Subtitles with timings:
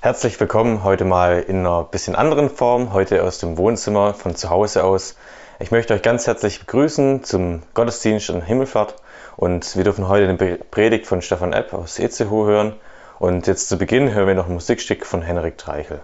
[0.00, 4.48] Herzlich willkommen heute mal in einer bisschen anderen Form, heute aus dem Wohnzimmer von zu
[4.48, 5.16] Hause aus.
[5.58, 8.94] Ich möchte euch ganz herzlich begrüßen zum Gottesdienst an Himmelfahrt
[9.36, 12.76] und wir dürfen heute eine Predigt von Stefan Epp aus Itzehoe hören
[13.18, 16.00] und jetzt zu Beginn hören wir noch ein Musikstück von Henrik Treichel.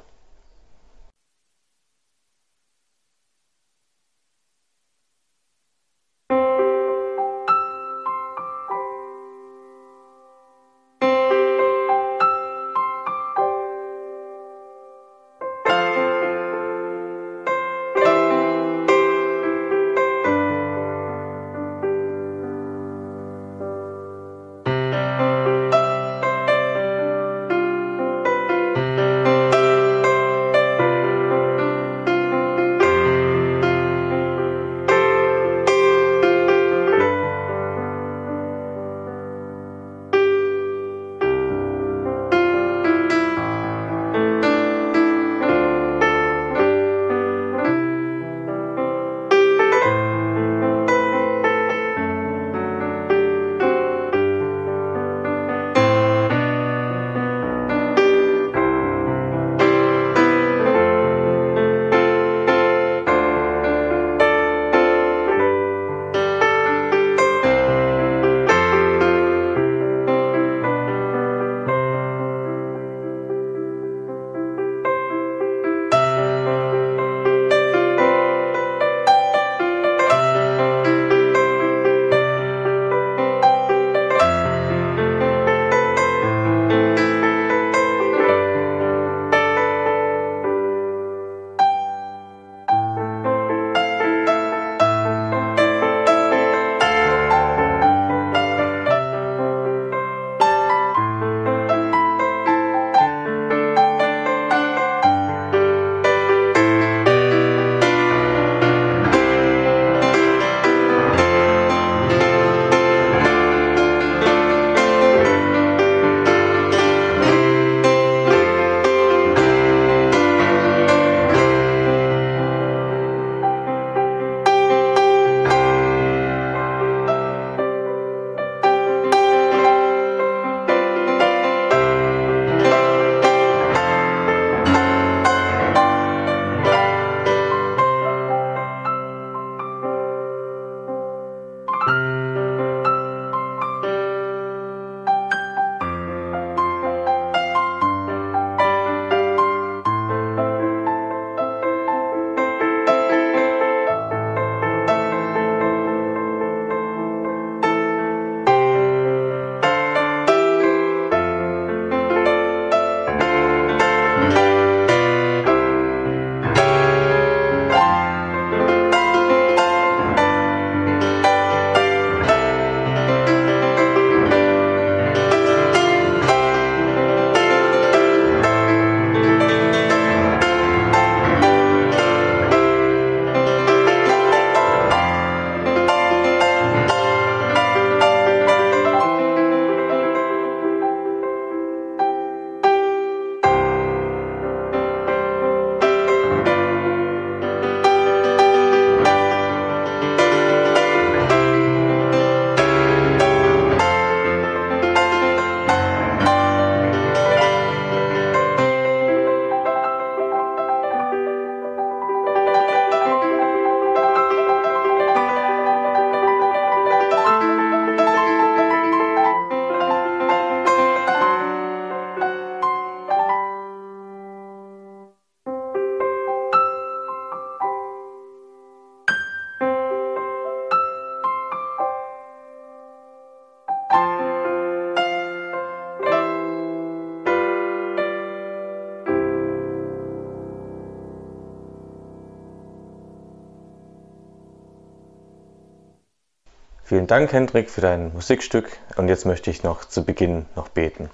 [247.05, 248.79] Vielen Dank, Hendrik, für dein Musikstück.
[248.97, 251.11] Und jetzt möchte ich noch zu Beginn noch beten.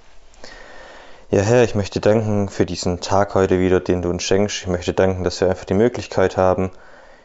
[1.33, 4.59] Ja, Herr, ich möchte danken für diesen Tag heute wieder, den du uns schenkst.
[4.59, 6.71] Ich möchte danken, dass wir einfach die Möglichkeit haben,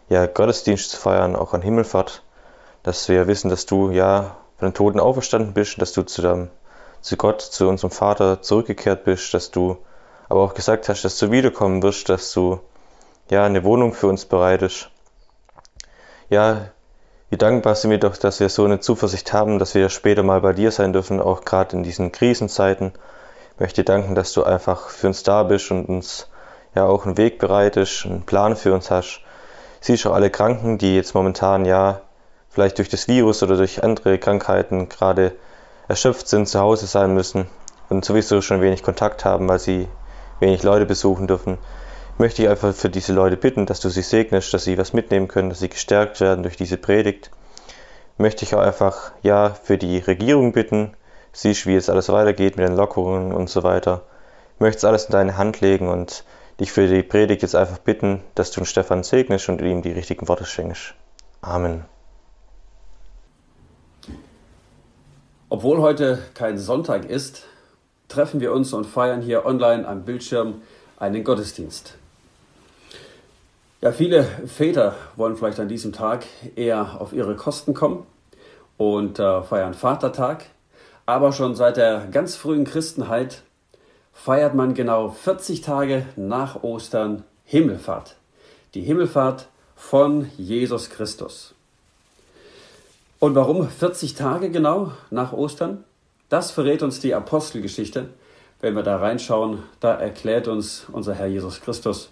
[0.10, 2.24] ja, Gottesdienst zu feiern, auch an Himmelfahrt.
[2.82, 6.50] Dass wir wissen, dass du, ja, von den Toten auferstanden bist, dass du zu, dem,
[7.02, 9.78] zu Gott, zu unserem Vater zurückgekehrt bist, dass du
[10.28, 12.60] aber auch gesagt hast, dass du wiederkommen wirst, dass du,
[13.30, 14.90] ja, eine Wohnung für uns bereitest.
[16.32, 16.72] Ja,
[17.36, 20.40] wie dankbar sind wir doch, dass wir so eine Zuversicht haben, dass wir später mal
[20.40, 22.94] bei dir sein dürfen, auch gerade in diesen Krisenzeiten,
[23.54, 26.30] Ich möchte dir danken, dass du einfach für uns da bist und uns
[26.76, 29.20] ja auch einen Weg bereitest, einen Plan für uns hast.
[29.82, 32.00] Siehst auch alle Kranken, die jetzt momentan ja
[32.50, 35.34] vielleicht durch das Virus oder durch andere Krankheiten gerade
[35.90, 37.48] erschöpft sind, zu Hause sein müssen
[37.90, 39.90] und sowieso schon wenig Kontakt haben, weil sie
[40.40, 41.58] wenig Leute besuchen dürfen,
[42.18, 45.28] möchte ich einfach für diese Leute bitten, dass du sie segnest, dass sie was mitnehmen
[45.28, 47.32] können, dass sie gestärkt werden durch diese Predigt.
[48.18, 50.96] Möchte ich auch einfach ja für die Regierung bitten,
[51.34, 54.04] siehst, wie jetzt alles weitergeht mit den Lockerungen und so weiter.
[54.60, 56.24] Möchte es alles in deine Hand legen und
[56.62, 60.30] dich für die Predigt jetzt einfach bitten, dass du Stefan segnest und ihm die richtigen
[60.30, 60.94] Worte schenkst.
[61.42, 61.84] Amen.
[65.50, 67.44] Obwohl heute kein Sonntag ist,
[68.08, 70.62] treffen wir uns und feiern hier online am Bildschirm
[70.98, 71.98] einen Gottesdienst.
[73.86, 78.08] Ja, viele Väter wollen vielleicht an diesem Tag eher auf ihre Kosten kommen
[78.78, 80.46] und äh, feiern Vatertag.
[81.06, 83.44] Aber schon seit der ganz frühen Christenheit
[84.12, 88.16] feiert man genau 40 Tage nach Ostern Himmelfahrt.
[88.74, 91.54] Die Himmelfahrt von Jesus Christus.
[93.20, 95.84] Und warum 40 Tage genau nach Ostern?
[96.30, 98.10] Das verrät uns die Apostelgeschichte.
[98.62, 102.10] Wenn wir da reinschauen, da erklärt uns unser Herr Jesus Christus,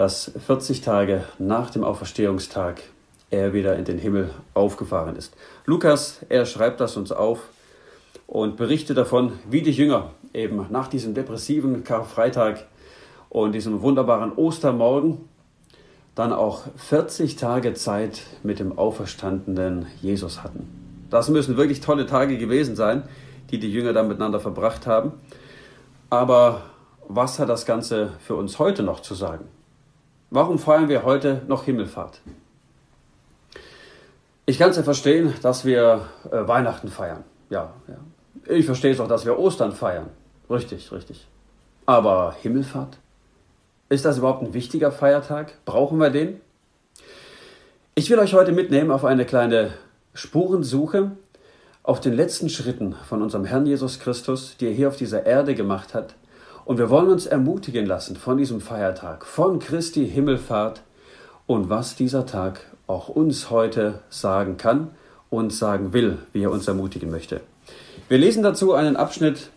[0.00, 2.80] dass 40 Tage nach dem Auferstehungstag
[3.28, 5.36] er wieder in den Himmel aufgefahren ist.
[5.66, 7.50] Lukas, er schreibt das uns auf
[8.26, 12.66] und berichtet davon, wie die Jünger eben nach diesem depressiven Karfreitag
[13.28, 15.18] und diesem wunderbaren Ostermorgen
[16.14, 20.66] dann auch 40 Tage Zeit mit dem auferstandenen Jesus hatten.
[21.10, 23.02] Das müssen wirklich tolle Tage gewesen sein,
[23.50, 25.12] die die Jünger dann miteinander verbracht haben.
[26.08, 26.62] Aber
[27.06, 29.44] was hat das Ganze für uns heute noch zu sagen?
[30.30, 32.20] Warum feiern wir heute noch Himmelfahrt?
[34.46, 37.24] Ich kann es ja verstehen, dass wir äh, Weihnachten feiern.
[37.50, 37.96] Ja, ja.
[38.54, 40.08] Ich verstehe es auch, dass wir Ostern feiern.
[40.48, 41.26] Richtig, richtig.
[41.84, 42.98] Aber Himmelfahrt?
[43.88, 45.54] Ist das überhaupt ein wichtiger Feiertag?
[45.64, 46.40] Brauchen wir den?
[47.96, 49.72] Ich will euch heute mitnehmen auf eine kleine
[50.14, 51.10] Spurensuche
[51.82, 55.56] auf den letzten Schritten von unserem Herrn Jesus Christus, die er hier auf dieser Erde
[55.56, 56.14] gemacht hat.
[56.64, 60.82] Und wir wollen uns ermutigen lassen von diesem Feiertag, von Christi Himmelfahrt
[61.46, 64.90] und was dieser Tag auch uns heute sagen kann
[65.30, 67.40] und sagen will, wie er uns ermutigen möchte.
[68.08, 69.50] Wir lesen dazu einen Abschnitt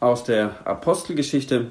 [0.00, 1.66] aus der Apostelgeschichte,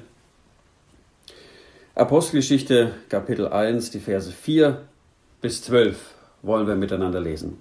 [1.94, 4.82] Apostelgeschichte Kapitel 1, die Verse 4
[5.40, 5.96] bis 12
[6.42, 7.58] wollen wir miteinander lesen.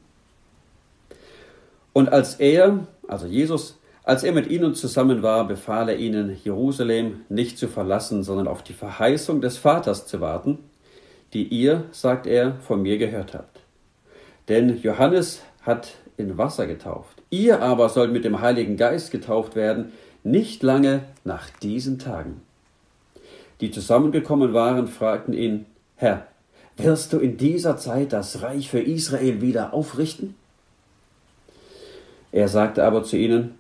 [1.92, 7.22] Und als er, also Jesus, als er mit ihnen zusammen war, befahl er ihnen, Jerusalem
[7.30, 10.60] nicht zu verlassen, sondern auf die Verheißung des Vaters zu warten,
[11.34, 13.60] die ihr, sagt er, von mir gehört habt.
[14.48, 17.22] Denn Johannes hat in Wasser getauft.
[17.30, 19.92] Ihr aber sollt mit dem Heiligen Geist getauft werden,
[20.24, 22.42] nicht lange nach diesen Tagen
[23.62, 25.66] die zusammengekommen waren, fragten ihn,
[25.96, 26.28] Herr,
[26.78, 30.36] wirst du in dieser Zeit das Reich für Israel wieder aufrichten?
[32.32, 33.56] Er sagte aber zu ihnen,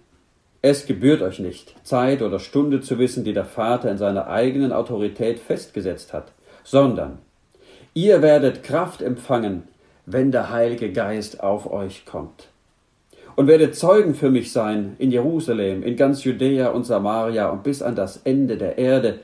[0.61, 4.71] es gebührt euch nicht, Zeit oder Stunde zu wissen, die der Vater in seiner eigenen
[4.71, 6.31] Autorität festgesetzt hat,
[6.63, 7.19] sondern
[7.93, 9.63] ihr werdet Kraft empfangen,
[10.05, 12.47] wenn der Heilige Geist auf euch kommt.
[13.35, 17.83] Und werdet Zeugen für mich sein in Jerusalem, in ganz Judäa und Samaria und bis
[17.83, 19.19] an das Ende der Erde.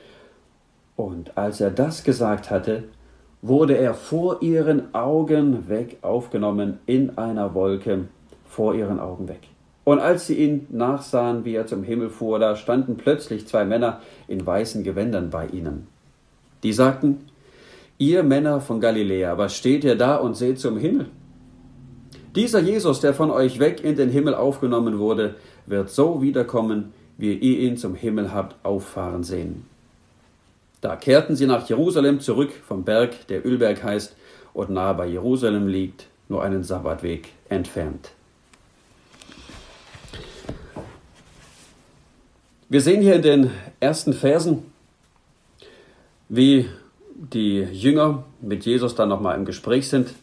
[0.94, 2.84] Und als er das gesagt hatte,
[3.42, 8.06] wurde er vor ihren Augen weg aufgenommen in einer Wolke
[8.46, 9.40] vor ihren Augen weg.
[9.84, 14.00] Und als sie ihn nachsahen, wie er zum Himmel fuhr, da standen plötzlich zwei Männer
[14.28, 15.86] in weißen Gewändern bei ihnen.
[16.62, 17.26] Die sagten,
[17.98, 21.06] ihr Männer von Galiläa, was steht ihr da und seht zum Himmel?
[22.34, 25.36] Dieser Jesus, der von euch weg in den Himmel aufgenommen wurde,
[25.66, 29.66] wird so wiederkommen, wie ihr ihn zum Himmel habt auffahren sehen.
[30.80, 34.16] Da kehrten sie nach Jerusalem zurück vom Berg, der Ölberg heißt
[34.52, 38.12] und nahe bei Jerusalem liegt, nur einen Sabbatweg entfernt.
[42.70, 44.72] Wir sehen hier in den ersten Versen,
[46.30, 46.66] wie
[47.14, 50.14] die Jünger mit Jesus dann nochmal im Gespräch sind.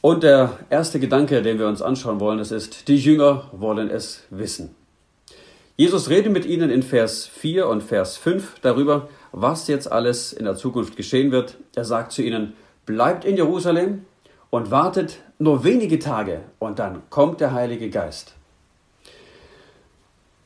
[0.00, 4.22] Und der erste Gedanke, den wir uns anschauen wollen, das ist, die Jünger wollen es
[4.30, 4.76] wissen.
[5.76, 10.44] Jesus redet mit ihnen in Vers 4 und Vers 5 darüber, was jetzt alles in
[10.44, 11.56] der Zukunft geschehen wird.
[11.74, 12.52] Er sagt zu ihnen,
[12.86, 14.04] bleibt in Jerusalem
[14.50, 18.37] und wartet nur wenige Tage und dann kommt der Heilige Geist.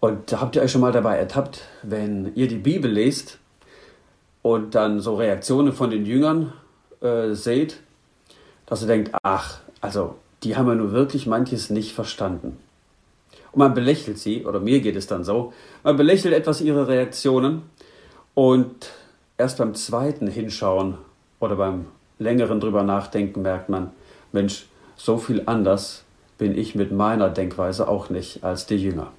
[0.02, 3.38] Und habt ihr euch schon mal dabei ertappt, wenn ihr die Bibel lest
[4.42, 6.52] und dann so Reaktionen von den Jüngern
[7.00, 7.78] äh, seht,
[8.66, 12.58] dass ihr denkt, ach, also die haben ja nur wirklich manches nicht verstanden.
[13.52, 15.52] und man belächelt sie, oder mir geht es dann so,
[15.84, 17.62] man belächelt etwas ihre Reaktionen
[18.34, 18.90] und
[19.38, 20.98] erst beim zweiten Hinschauen
[21.38, 21.86] oder beim
[22.18, 23.92] längeren drüber nachdenken merkt man,
[24.32, 24.66] Mensch,
[24.96, 26.02] so viel anders
[26.38, 29.12] bin ich mit meiner Denkweise auch nicht als die Jünger.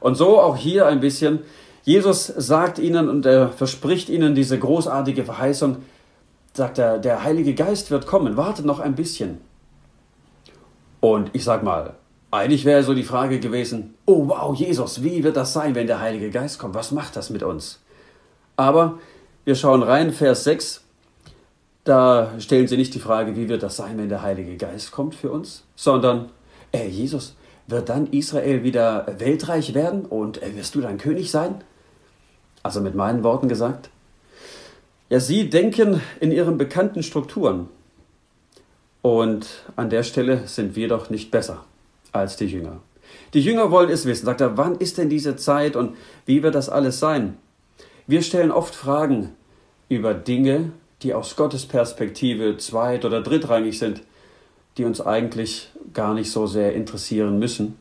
[0.00, 1.40] Und so auch hier ein bisschen,
[1.84, 5.78] Jesus sagt ihnen und er verspricht ihnen diese großartige Verheißung,
[6.52, 9.40] sagt er, der Heilige Geist wird kommen, wartet noch ein bisschen.
[11.00, 11.94] Und ich sag mal,
[12.30, 16.00] eigentlich wäre so die Frage gewesen, oh wow, Jesus, wie wird das sein, wenn der
[16.00, 16.74] Heilige Geist kommt?
[16.74, 17.80] Was macht das mit uns?
[18.56, 18.98] Aber
[19.44, 20.84] wir schauen rein, Vers 6,
[21.84, 25.14] da stellen sie nicht die Frage, wie wird das sein, wenn der Heilige Geist kommt
[25.14, 26.28] für uns, sondern,
[26.70, 27.34] äh, Jesus,
[27.68, 31.62] wird dann Israel wieder weltreich werden und äh, wirst du dann König sein?
[32.62, 33.90] Also mit meinen Worten gesagt.
[35.10, 37.68] Ja, sie denken in ihren bekannten Strukturen.
[39.00, 41.64] Und an der Stelle sind wir doch nicht besser
[42.12, 42.80] als die Jünger.
[43.32, 44.26] Die Jünger wollen es wissen.
[44.26, 45.96] Sagt er, wann ist denn diese Zeit und
[46.26, 47.36] wie wird das alles sein?
[48.06, 49.34] Wir stellen oft Fragen
[49.88, 50.72] über Dinge,
[51.02, 54.02] die aus Gottes Perspektive zweit- oder drittrangig sind,
[54.78, 57.76] die uns eigentlich gar nicht so sehr interessieren müssen,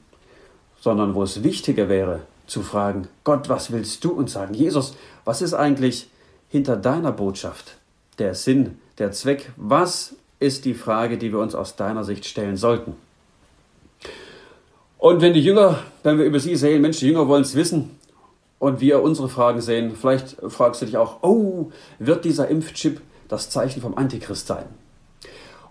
[0.79, 4.53] sondern wo es wichtiger wäre zu fragen, Gott, was willst du uns sagen?
[4.53, 6.09] Jesus, was ist eigentlich
[6.49, 7.77] hinter deiner Botschaft?
[8.19, 12.57] Der Sinn, der Zweck, was ist die Frage, die wir uns aus deiner Sicht stellen
[12.57, 12.95] sollten?
[14.97, 17.91] Und wenn die Jünger, wenn wir über sie sehen, Mensch, die Jünger wollen es wissen
[18.57, 23.51] und wir unsere Fragen sehen, vielleicht fragst du dich auch, oh, wird dieser Impfchip das
[23.51, 24.65] Zeichen vom Antichrist sein?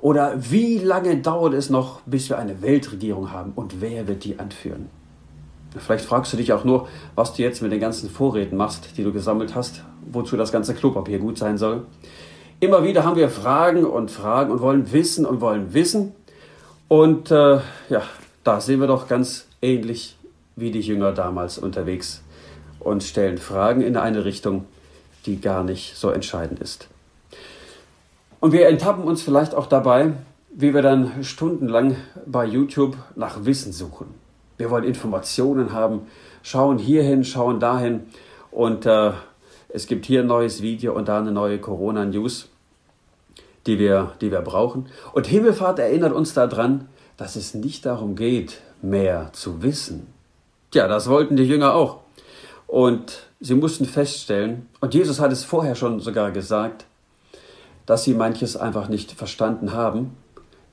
[0.01, 4.39] Oder wie lange dauert es noch, bis wir eine Weltregierung haben und wer wird die
[4.39, 4.89] anführen?
[5.79, 9.05] Vielleicht fragst du dich auch nur, was du jetzt mit den ganzen Vorräten machst, die
[9.05, 11.87] du gesammelt hast, wozu das ganze Klopapier gut sein soll.
[12.61, 16.15] Immer wieder haben wir Fragen und Fragen und wollen wissen und wollen wissen.
[16.89, 17.61] Und äh,
[17.91, 18.03] ja,
[18.45, 20.17] da sind wir doch ganz ähnlich
[20.55, 22.23] wie die Jünger damals unterwegs
[22.81, 24.65] und stellen Fragen in eine Richtung,
[25.27, 26.89] die gar nicht so entscheidend ist.
[28.47, 30.13] Und wir enttappen uns vielleicht auch dabei,
[30.55, 34.15] wie wir dann stundenlang bei YouTube nach Wissen suchen.
[34.57, 36.03] Wir wollen Informationen haben,
[36.45, 38.03] schauen hierhin, schauen dahin
[38.53, 39.11] und äh,
[39.69, 42.49] es gibt hier ein neues Video und da eine neue Corona-News,
[43.67, 44.87] die wir, die wir brauchen.
[45.13, 46.87] Und Himmelfahrt erinnert uns daran,
[47.17, 50.07] dass es nicht darum geht, mehr zu wissen.
[50.71, 51.99] Tja, das wollten die Jünger auch.
[52.69, 56.87] Und sie mussten feststellen, und Jesus hat es vorher schon sogar gesagt,
[57.87, 60.17] dass sie manches einfach nicht verstanden haben,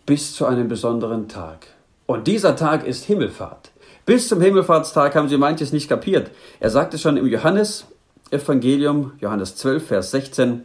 [0.06, 1.68] bis zu einem besonderen Tag.
[2.06, 3.72] Und dieser Tag ist Himmelfahrt.
[4.06, 6.32] Bis zum Himmelfahrtstag haben sie manches nicht kapiert.
[6.60, 10.64] Er sagte schon im Johannes-Evangelium, Johannes 12, Vers 16,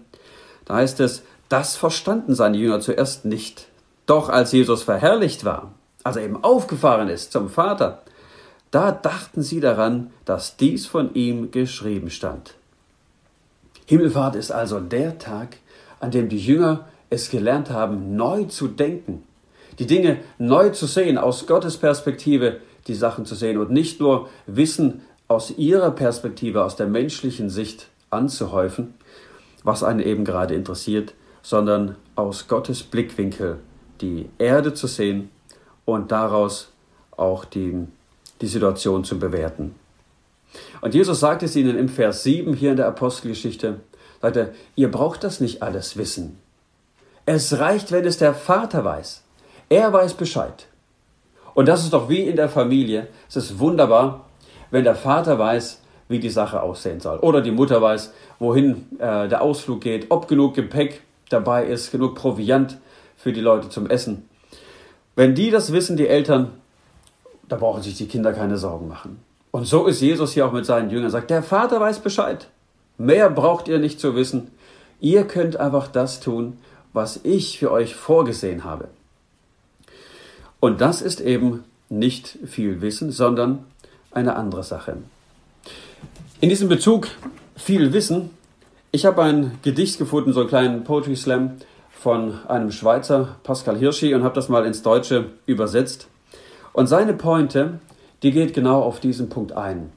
[0.65, 3.69] da heißt es, das verstanden seine Jünger zuerst nicht.
[4.07, 8.03] Doch als Jesus verherrlicht war, als er eben aufgefahren ist zum Vater,
[8.71, 12.55] da dachten sie daran, dass dies von ihm geschrieben stand.
[13.87, 15.57] Himmelfahrt ist also der Tag,
[16.01, 19.25] an dem die Jünger es gelernt haben, neu zu denken,
[19.79, 24.29] die Dinge neu zu sehen, aus Gottes Perspektive die Sachen zu sehen und nicht nur
[24.47, 28.95] Wissen aus ihrer Perspektive, aus der menschlichen Sicht anzuhäufen,
[29.63, 33.59] was einen eben gerade interessiert, sondern aus Gottes Blickwinkel
[34.01, 35.31] die Erde zu sehen
[35.85, 36.73] und daraus
[37.17, 37.87] auch die,
[38.41, 39.75] die Situation zu bewerten.
[40.81, 43.81] Und Jesus sagt es ihnen im Vers 7 hier in der Apostelgeschichte,
[44.23, 46.39] er, ihr braucht das nicht alles wissen.
[47.27, 49.23] Es reicht, wenn es der Vater weiß.
[49.69, 50.67] Er weiß Bescheid.
[51.55, 53.09] Und das ist doch wie in der Familie.
[53.29, 54.27] Es ist wunderbar,
[54.71, 57.19] wenn der Vater weiß, wie die Sache aussehen soll.
[57.19, 62.15] Oder die Mutter weiß, wohin äh, der Ausflug geht, ob genug Gepäck dabei ist, genug
[62.15, 62.79] Proviant
[63.17, 64.29] für die Leute zum Essen.
[65.17, 66.53] Wenn die das wissen, die Eltern,
[67.49, 69.23] da brauchen sich die Kinder keine Sorgen machen.
[69.51, 71.09] Und so ist Jesus hier auch mit seinen Jüngern.
[71.09, 72.49] Er sagt, der Vater weiß Bescheid.
[72.99, 74.51] Mehr braucht ihr nicht zu wissen.
[75.01, 76.59] Ihr könnt einfach das tun,
[76.93, 78.89] was ich für euch vorgesehen habe.
[80.61, 83.65] Und das ist eben nicht viel Wissen, sondern
[84.11, 84.97] eine andere Sache.
[86.41, 87.09] In diesem Bezug
[87.57, 88.31] viel Wissen,
[88.91, 91.53] ich habe ein Gedicht gefunden, so einen kleinen Poetry Slam
[91.91, 96.09] von einem Schweizer, Pascal Hirschi, und habe das mal ins Deutsche übersetzt.
[96.73, 97.81] Und seine Pointe,
[98.23, 99.93] die geht genau auf diesen Punkt ein,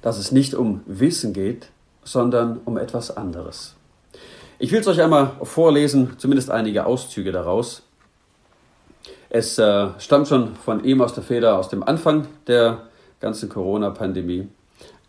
[0.00, 1.68] dass es nicht um Wissen geht,
[2.04, 3.74] sondern um etwas anderes.
[4.58, 7.82] Ich will es euch einmal vorlesen, zumindest einige Auszüge daraus.
[9.28, 12.82] Es äh, stammt schon von ihm aus der Feder aus dem Anfang der
[13.20, 14.48] ganzen Corona-Pandemie,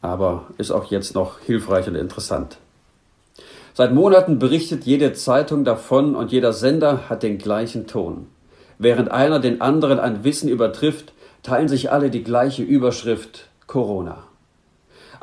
[0.02, 2.58] aber ist auch jetzt noch hilfreich und interessant.
[3.74, 8.28] Seit Monaten berichtet jede Zeitung davon und jeder Sender hat den gleichen Ton.
[8.78, 14.24] Während einer den anderen an Wissen übertrifft, teilen sich alle die gleiche Überschrift Corona.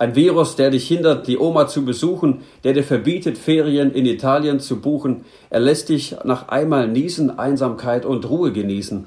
[0.00, 4.58] Ein Virus, der dich hindert, die Oma zu besuchen, der dir verbietet, Ferien in Italien
[4.58, 5.26] zu buchen.
[5.50, 9.06] Er lässt dich nach einmal Niesen, Einsamkeit und Ruhe genießen.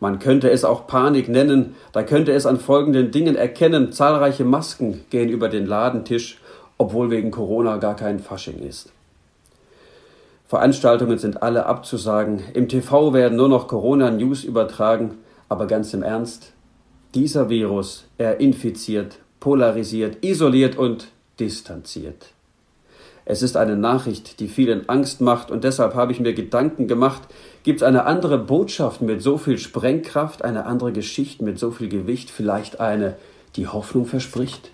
[0.00, 3.92] Man könnte es auch Panik nennen, da könnte es an folgenden Dingen erkennen.
[3.92, 6.38] Zahlreiche Masken gehen über den Ladentisch,
[6.76, 8.92] obwohl wegen Corona gar kein Fasching ist.
[10.46, 12.42] Veranstaltungen sind alle abzusagen.
[12.52, 15.12] Im TV werden nur noch Corona-News übertragen.
[15.48, 16.52] Aber ganz im Ernst,
[17.14, 21.08] dieser Virus, er infiziert, polarisiert, isoliert und
[21.38, 22.28] distanziert.
[23.26, 27.20] Es ist eine Nachricht, die vielen Angst macht und deshalb habe ich mir Gedanken gemacht,
[27.62, 31.90] gibt es eine andere Botschaft mit so viel Sprengkraft, eine andere Geschichte mit so viel
[31.90, 33.18] Gewicht, vielleicht eine,
[33.56, 34.70] die Hoffnung verspricht?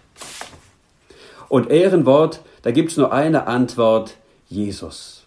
[1.49, 4.15] Und Ehrenwort, da gibt es nur eine Antwort,
[4.49, 5.25] Jesus.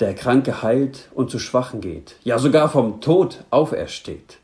[0.00, 4.38] Der Kranke heilt und zu Schwachen geht, ja sogar vom Tod aufersteht.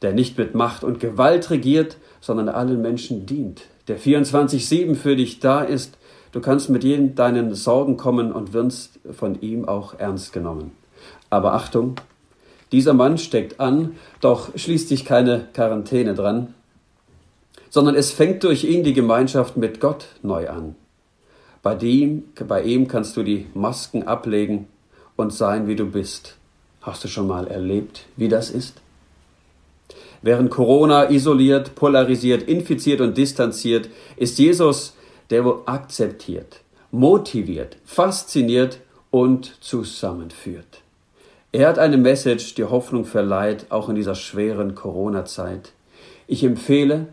[0.00, 5.40] Der nicht mit Macht und Gewalt regiert, sondern allen Menschen dient, der 24-7 für dich
[5.40, 5.98] da ist.
[6.32, 10.72] Du kannst mit jedem deinen Sorgen kommen und wirst von ihm auch ernst genommen.
[11.28, 11.96] Aber Achtung,
[12.72, 16.54] dieser Mann steckt an, doch schließt sich keine Quarantäne dran,
[17.68, 20.76] sondern es fängt durch ihn die Gemeinschaft mit Gott neu an.
[21.62, 24.66] Bei, dem, bei ihm kannst du die Masken ablegen
[25.14, 26.36] und sein, wie du bist.
[26.80, 28.80] Hast du schon mal erlebt, wie das ist?
[30.24, 34.94] Während Corona isoliert, polarisiert, infiziert und distanziert, ist Jesus,
[35.28, 38.78] der wo akzeptiert, motiviert, fasziniert
[39.10, 40.80] und zusammenführt.
[41.52, 45.72] Er hat eine Message, die Hoffnung verleiht, auch in dieser schweren Corona-Zeit.
[46.26, 47.08] Ich empfehle,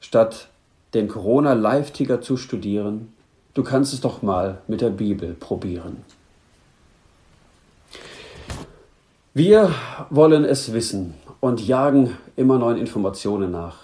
[0.00, 0.48] statt
[0.94, 3.12] den Corona-Live-Ticker zu studieren,
[3.52, 5.98] du kannst es doch mal mit der Bibel probieren.
[9.34, 9.74] Wir
[10.08, 13.78] wollen es wissen und jagen immer neuen Informationen nach.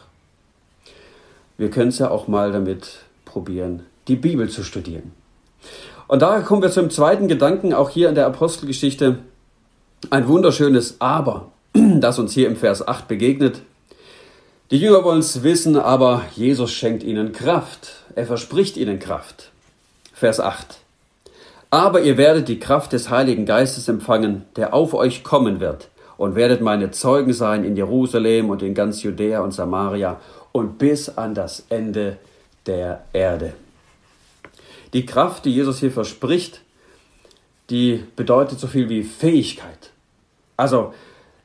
[1.58, 5.12] Wir können es ja auch mal damit probieren, die Bibel zu studieren.
[6.08, 9.18] Und da kommen wir zum zweiten Gedanken, auch hier in der Apostelgeschichte.
[10.10, 13.62] Ein wunderschönes Aber, das uns hier im Vers 8 begegnet.
[14.70, 17.92] Die Jünger wollen es wissen, aber Jesus schenkt ihnen Kraft.
[18.14, 19.52] Er verspricht ihnen Kraft.
[20.12, 20.78] Vers 8.
[21.70, 26.34] Aber ihr werdet die Kraft des Heiligen Geistes empfangen, der auf euch kommen wird, und
[26.34, 30.20] werdet meine Zeugen sein in Jerusalem und in ganz Judäa und Samaria
[30.52, 32.18] und bis an das Ende
[32.66, 33.54] der Erde.
[34.92, 36.60] Die Kraft, die Jesus hier verspricht,
[37.70, 39.90] die bedeutet so viel wie Fähigkeit.
[40.56, 40.92] Also,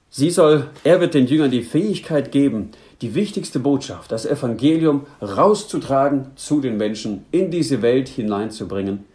[0.09, 6.31] sie soll, er wird den Jüngern die Fähigkeit geben, die wichtigste Botschaft, das Evangelium rauszutragen
[6.35, 9.05] zu den Menschen, in diese Welt hineinzubringen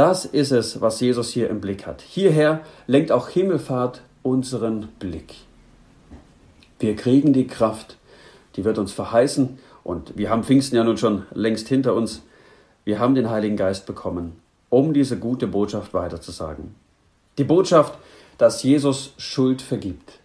[0.00, 2.00] das ist es, was Jesus hier im Blick hat.
[2.00, 5.34] Hierher lenkt auch Himmelfahrt unseren Blick.
[6.78, 7.96] Wir kriegen die Kraft,
[8.56, 12.22] die wird uns verheißen und wir haben Pfingsten ja nun schon längst hinter uns.
[12.84, 16.74] Wir haben den Heiligen Geist bekommen, um diese gute Botschaft weiterzusagen.
[17.38, 17.98] Die Botschaft,
[18.38, 20.20] dass Jesus Schuld vergibt,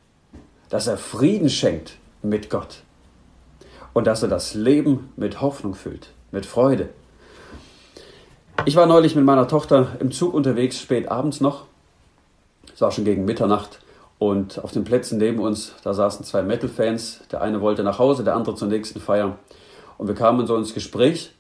[0.70, 2.82] dass er Frieden schenkt mit Gott
[3.94, 6.90] und dass er das Leben mit Hoffnung füllt, mit Freude,
[8.64, 11.66] ich war neulich mit meiner Tochter im Zug unterwegs, spät abends noch.
[12.74, 13.80] Es war schon gegen Mitternacht.
[14.18, 17.22] Und auf den Plätzen neben uns, da saßen zwei Metal-Fans.
[17.32, 19.38] Der eine wollte nach Hause, der andere zur nächsten Feier.
[19.98, 21.34] Und wir kamen so ins Gespräch.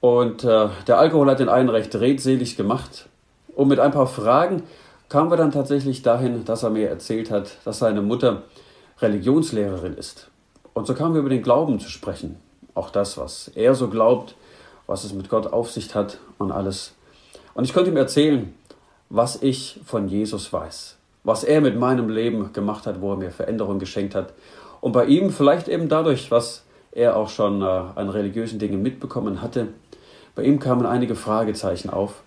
[0.00, 3.08] Und äh, der Alkohol hat den einen recht redselig gemacht.
[3.54, 4.62] Und mit ein paar Fragen
[5.08, 8.42] kamen wir dann tatsächlich dahin, dass er mir erzählt hat, dass seine Mutter
[9.00, 10.30] Religionslehrerin ist.
[10.74, 12.36] Und so kamen wir über den Glauben zu sprechen.
[12.74, 14.36] Auch das, was er so glaubt,
[14.86, 16.92] was es mit Gott auf sich hat und alles.
[17.54, 18.54] Und ich konnte ihm erzählen,
[19.08, 20.95] was ich von Jesus weiß,
[21.26, 24.32] was er mit meinem Leben gemacht hat, wo er mir Veränderung geschenkt hat.
[24.80, 26.62] Und bei ihm vielleicht eben dadurch, was
[26.92, 29.68] er auch schon äh, an religiösen Dingen mitbekommen hatte,
[30.36, 32.22] bei ihm kamen einige Fragezeichen auf.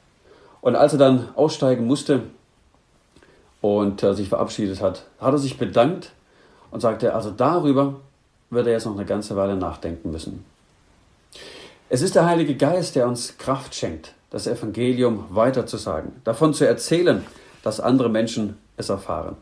[0.59, 2.23] Und als er dann aussteigen musste
[3.61, 6.11] und äh, sich verabschiedet hat, hat er sich bedankt
[6.69, 8.01] und sagte, also darüber
[8.49, 10.43] wird er jetzt noch eine ganze Weile nachdenken müssen.
[11.87, 17.25] Es ist der Heilige Geist, der uns Kraft schenkt, das Evangelium weiterzusagen, davon zu erzählen,
[17.63, 19.35] dass andere Menschen es erfahren.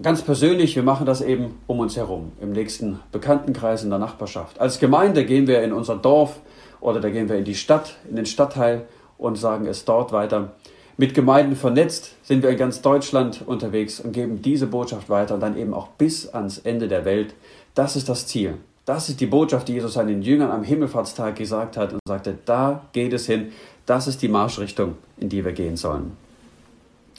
[0.00, 4.60] Ganz persönlich, wir machen das eben um uns herum, im nächsten Bekanntenkreis, in der Nachbarschaft.
[4.60, 6.40] Als Gemeinde gehen wir in unser Dorf
[6.80, 10.52] oder da gehen wir in die Stadt, in den Stadtteil und sagen es dort weiter.
[10.96, 15.40] Mit Gemeinden vernetzt sind wir in ganz Deutschland unterwegs und geben diese Botschaft weiter und
[15.40, 17.34] dann eben auch bis ans Ende der Welt.
[17.74, 18.54] Das ist das Ziel.
[18.84, 22.82] Das ist die Botschaft, die Jesus seinen Jüngern am Himmelfahrtstag gesagt hat und sagte, da
[22.92, 23.52] geht es hin,
[23.84, 26.16] das ist die Marschrichtung, in die wir gehen sollen.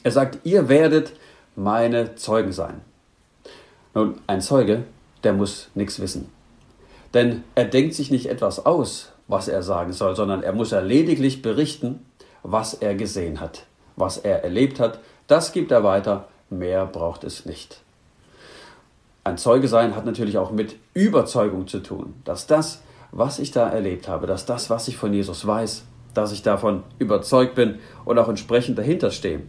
[0.04, 1.14] Er sagt, ihr werdet
[1.60, 2.82] meine Zeugen sein.
[3.94, 4.86] Nun, ein Zeuge,
[5.24, 6.32] der muss nichts wissen.
[7.14, 10.82] Denn er denkt sich nicht etwas aus, was er sagen soll, sondern er muss er
[10.82, 12.06] lediglich berichten,
[12.44, 13.66] was er gesehen hat,
[13.98, 15.00] was er erlebt hat.
[15.28, 17.82] Das gibt er weiter, mehr braucht es nicht.
[19.26, 23.68] Ein Zeuge sein hat natürlich auch mit Überzeugung zu tun, dass das, was ich da
[23.68, 28.18] erlebt habe, dass das, was ich von Jesus weiß, dass ich davon überzeugt bin und
[28.18, 29.42] auch entsprechend dahinter stehe.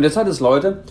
[0.00, 0.82] Und jetzt hat es Leute,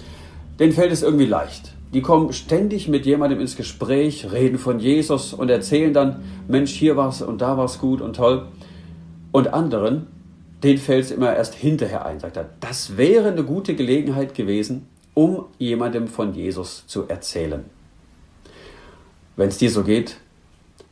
[0.60, 1.74] denen fällt es irgendwie leicht.
[1.96, 6.96] Die kommen ständig mit jemandem ins Gespräch, reden von Jesus und erzählen dann, Mensch, hier
[6.96, 8.46] war's und da war's gut und toll.
[9.32, 10.06] Und anderen,
[10.62, 14.88] denen fällt es immer erst hinterher ein, sagt er, das wäre eine gute Gelegenheit gewesen,
[15.16, 17.66] um jemandem von Jesus zu erzählen.
[19.38, 20.18] Wenn es dir so geht,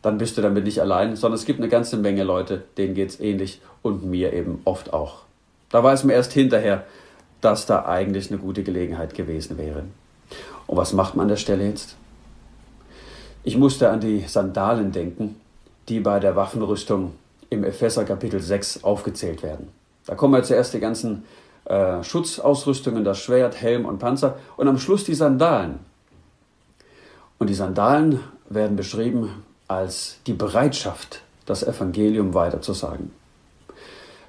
[0.02, 3.10] dann bist du damit nicht allein, sondern es gibt eine ganze Menge Leute, denen geht
[3.10, 5.20] es ähnlich und mir eben oft auch.
[5.70, 6.84] Da weiß man erst hinterher,
[7.42, 9.84] dass da eigentlich eine gute Gelegenheit gewesen wäre.
[10.66, 11.96] Und was macht man an der Stelle jetzt?
[13.44, 15.40] Ich musste an die Sandalen denken,
[15.88, 17.14] die bei der Waffenrüstung
[17.50, 19.70] im Epheser Kapitel 6 aufgezählt werden.
[20.06, 21.24] Da kommen ja zuerst die ganzen
[21.66, 25.80] äh, Schutzausrüstungen, das Schwert, Helm und Panzer und am Schluss die Sandalen.
[27.40, 28.20] Und die Sandalen
[28.50, 33.12] werden beschrieben als die Bereitschaft, das Evangelium weiterzusagen.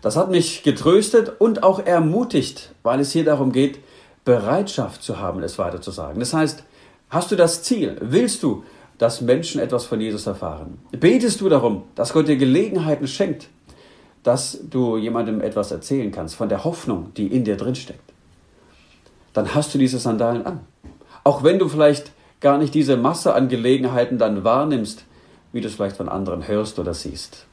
[0.00, 3.80] Das hat mich getröstet und auch ermutigt, weil es hier darum geht,
[4.24, 6.20] Bereitschaft zu haben, es weiterzusagen.
[6.20, 6.62] Das heißt,
[7.11, 7.96] hast du das Ziel?
[8.00, 8.62] Willst du,
[8.98, 10.78] dass Menschen etwas von Jesus erfahren?
[10.92, 13.48] Betest du darum, dass Gott dir Gelegenheiten schenkt,
[14.22, 18.12] dass du jemandem etwas erzählen kannst von der Hoffnung, die in dir drin steckt?
[19.32, 20.61] Dann hast du diese Sandalen an.
[21.24, 25.04] Auch wenn du vielleicht gar nicht diese Masse an Gelegenheiten dann wahrnimmst,
[25.52, 27.47] wie du es vielleicht von anderen hörst oder siehst.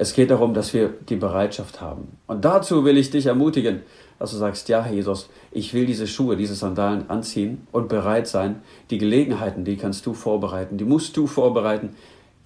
[0.00, 2.16] Es geht darum, dass wir die Bereitschaft haben.
[2.26, 3.82] Und dazu will ich dich ermutigen,
[4.18, 8.62] dass du sagst, ja, Jesus, ich will diese Schuhe, diese Sandalen anziehen und bereit sein.
[8.88, 11.90] Die Gelegenheiten, die kannst du vorbereiten, die musst du vorbereiten.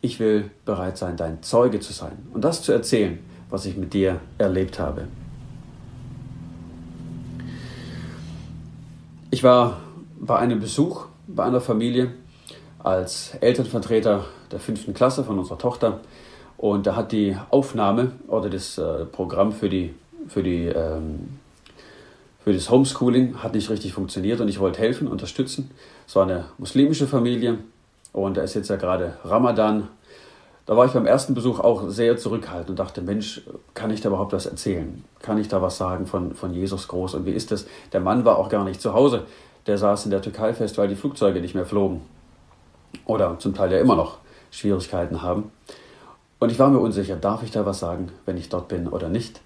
[0.01, 3.95] Ich will bereit sein, dein Zeuge zu sein und das zu erzählen, was ich mit
[3.95, 5.07] dir erlebt habe.
[9.31, 9.79] Ich war
[10.19, 12.14] bei einem Besuch bei einer Familie
[12.81, 16.01] als Elternvertreter der fünften Klasse von unserer Tochter.
[16.57, 19.95] Und da hat die Aufnahme oder das äh, Programm für, die,
[20.29, 21.38] für, die, ähm,
[22.43, 25.71] für das Homeschooling hat nicht richtig funktioniert und ich wollte helfen, unterstützen.
[26.07, 27.59] Es war eine muslimische Familie
[28.12, 29.88] und da ist jetzt ja gerade Ramadan.
[30.67, 33.43] Da war ich beim ersten Besuch auch sehr zurückhaltend und dachte, Mensch,
[33.75, 35.05] kann ich da überhaupt was erzählen?
[35.21, 37.14] Kann ich da was sagen von, von Jesus groß?
[37.14, 37.67] Und wie ist das?
[37.93, 39.25] Der Mann war auch gar nicht zu Hause.
[39.67, 42.03] Der saß in der Türkei fest, weil die Flugzeuge nicht mehr flogen
[43.07, 44.19] oder zum Teil ja immer noch
[44.51, 45.51] Schwierigkeiten haben.
[46.45, 49.09] Und ich war mir unsicher, darf ich da was sagen, wenn ich dort bin oder
[49.09, 49.41] nicht?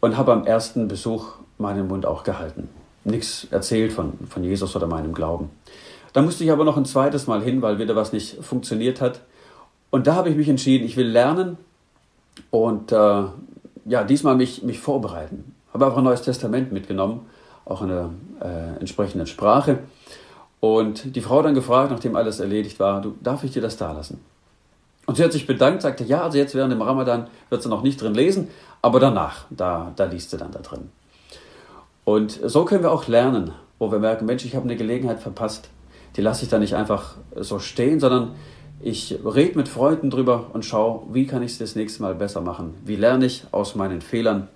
[0.00, 2.70] Und habe am ersten Besuch meinen Mund auch gehalten.
[3.04, 5.50] Nichts erzählt von, von Jesus oder meinem Glauben.
[6.14, 9.20] Da musste ich aber noch ein zweites Mal hin, weil wieder was nicht funktioniert hat.
[9.90, 11.58] Und da habe ich mich entschieden, ich will lernen
[12.50, 13.24] und äh,
[13.84, 15.54] ja, diesmal mich, mich vorbereiten.
[15.74, 17.26] Habe auch ein neues Testament mitgenommen,
[17.66, 18.08] auch eine
[18.40, 19.80] äh, entsprechende Sprache.
[20.60, 23.92] Und die Frau dann gefragt, nachdem alles erledigt war, du, darf ich dir das da
[23.92, 24.24] lassen?
[25.08, 27.80] Und sie hat sich bedankt, sagte, ja, also jetzt während dem Ramadan wird sie noch
[27.80, 28.48] nicht drin lesen,
[28.82, 30.90] aber danach, da, da liest sie dann da drin.
[32.04, 35.70] Und so können wir auch lernen, wo wir merken, Mensch, ich habe eine Gelegenheit verpasst.
[36.16, 38.32] Die lasse ich da nicht einfach so stehen, sondern
[38.82, 42.42] ich rede mit Freunden drüber und schaue, wie kann ich es das nächste Mal besser
[42.42, 42.74] machen?
[42.84, 44.48] Wie lerne ich aus meinen Fehlern,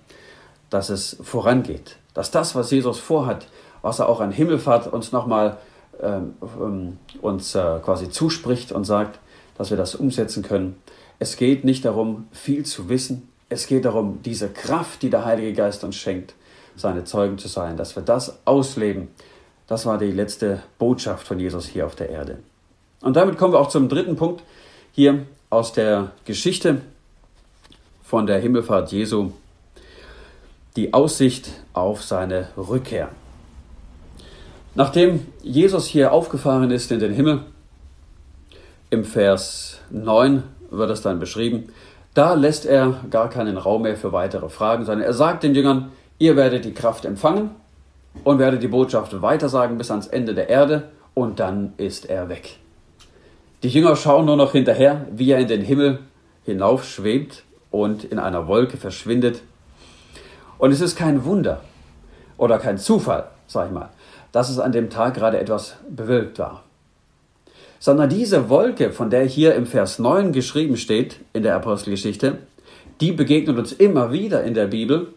[0.69, 1.97] dass es vorangeht?
[2.13, 3.47] Dass das, was Jesus vorhat,
[3.81, 5.57] was er auch an Himmelfahrt uns nochmal
[5.99, 9.17] ähm, ähm, uns äh, quasi zuspricht und sagt,
[9.57, 10.75] dass wir das umsetzen können.
[11.19, 13.29] Es geht nicht darum, viel zu wissen.
[13.49, 16.33] Es geht darum, diese Kraft, die der Heilige Geist uns schenkt,
[16.75, 19.09] seine Zeugen zu sein, dass wir das ausleben.
[19.67, 22.39] Das war die letzte Botschaft von Jesus hier auf der Erde.
[23.01, 24.43] Und damit kommen wir auch zum dritten Punkt
[24.91, 26.81] hier aus der Geschichte
[28.03, 29.31] von der Himmelfahrt Jesu.
[30.75, 33.09] Die Aussicht auf seine Rückkehr.
[34.75, 37.41] Nachdem Jesus hier aufgefahren ist in den Himmel,
[38.93, 41.69] im Vers 9 wird es dann beschrieben,
[42.13, 45.91] da lässt er gar keinen Raum mehr für weitere Fragen, sondern er sagt den Jüngern,
[46.19, 47.49] ihr werdet die Kraft empfangen
[48.23, 52.59] und werdet die Botschaft weitersagen bis ans Ende der Erde und dann ist er weg.
[53.63, 55.97] Die Jünger schauen nur noch hinterher, wie er in den Himmel
[56.45, 59.41] hinaufschwebt und in einer Wolke verschwindet.
[60.59, 61.61] Und es ist kein Wunder
[62.37, 63.89] oder kein Zufall, sag ich mal,
[64.31, 66.61] dass es an dem Tag gerade etwas bewölkt war.
[67.83, 72.37] Sondern diese Wolke, von der hier im Vers 9 geschrieben steht in der Apostelgeschichte,
[73.01, 75.07] die begegnet uns immer wieder in der Bibel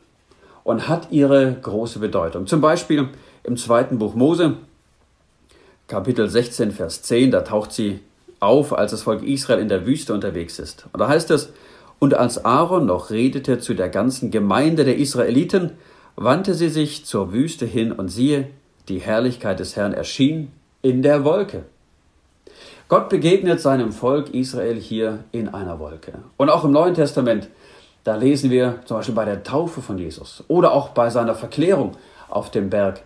[0.64, 2.48] und hat ihre große Bedeutung.
[2.48, 3.08] Zum Beispiel
[3.44, 4.54] im zweiten Buch Mose,
[5.86, 8.00] Kapitel 16, Vers 10, da taucht sie
[8.40, 10.86] auf, als das Volk Israel in der Wüste unterwegs ist.
[10.92, 11.52] Und da heißt es,
[12.00, 15.74] und als Aaron noch redete zu der ganzen Gemeinde der Israeliten,
[16.16, 18.48] wandte sie sich zur Wüste hin und siehe,
[18.88, 20.50] die Herrlichkeit des Herrn erschien
[20.82, 21.62] in der Wolke.
[22.88, 26.12] Gott begegnet seinem Volk Israel hier in einer Wolke.
[26.36, 27.48] Und auch im Neuen Testament,
[28.04, 31.96] da lesen wir zum Beispiel bei der Taufe von Jesus oder auch bei seiner Verklärung
[32.28, 33.02] auf dem Berg.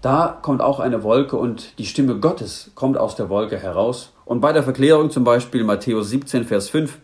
[0.00, 4.12] Da kommt auch eine Wolke und die Stimme Gottes kommt aus der Wolke heraus.
[4.26, 6.98] Und bei der Verklärung zum Beispiel Matthäus 17, Vers 5,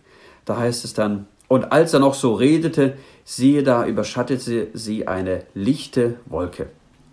[0.44, 5.42] da heißt es dann, und als er noch so redete, siehe da überschattete sie eine
[5.54, 6.68] lichte Wolke.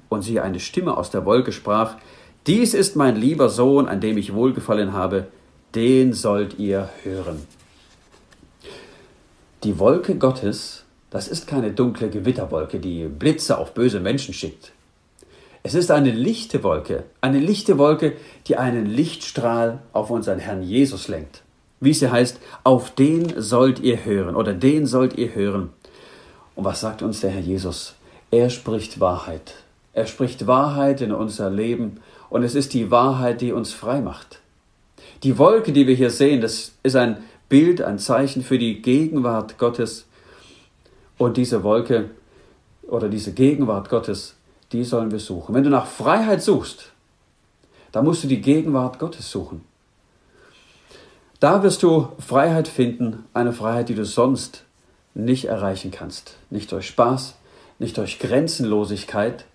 [0.10, 1.95] Und siehe eine Stimme aus der Wolke sprach,
[2.47, 5.27] dies ist mein lieber Sohn, an dem ich wohlgefallen habe,
[5.75, 7.41] den sollt ihr hören.
[9.63, 14.71] Die Wolke Gottes, das ist keine dunkle Gewitterwolke, die Blitze auf böse Menschen schickt.
[15.63, 18.13] Es ist eine lichte Wolke, eine lichte Wolke,
[18.47, 21.43] die einen Lichtstrahl auf unseren Herrn Jesus lenkt
[21.84, 25.71] wie es hier heißt, auf den sollt ihr hören oder den sollt ihr hören.
[26.56, 27.95] Und was sagt uns der Herr Jesus?
[28.32, 29.56] Er spricht Wahrheit.
[29.91, 31.99] Er spricht Wahrheit in unser Leben
[32.34, 34.39] und es ist die Wahrheit, die uns frei macht.
[35.22, 39.60] Die Wolke, die wir hier sehen, das ist ein Bild, ein Zeichen für die Gegenwart
[39.60, 40.08] Gottes.
[41.19, 42.10] Und diese Wolke
[42.88, 44.34] oder diese Gegenwart Gottes,
[44.72, 45.54] die sollen wir suchen.
[45.54, 46.91] Wenn du nach Freiheit suchst,
[47.91, 49.63] dann musst du die Gegenwart Gottes suchen.
[51.39, 54.63] Da wirst du Freiheit finden, eine Freiheit, die du sonst
[55.13, 56.38] nicht erreichen kannst.
[56.50, 57.36] Nicht durch Spaß,
[57.78, 59.46] nicht durch Grenzenlosigkeit,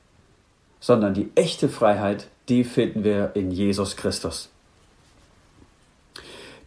[0.79, 4.49] sondern die echte Freiheit, die finden wir in Jesus Christus.